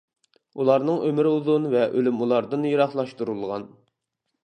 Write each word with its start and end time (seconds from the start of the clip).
ئۇلارنىڭ 0.63 0.97
ئۆمرى 1.09 1.35
ئۇزۇن 1.35 1.69
ۋە 1.75 1.85
ئۆلۈم 1.99 2.25
ئۇلاردىن 2.25 2.69
يىراقلاشتۇرۇلغان. 2.73 3.73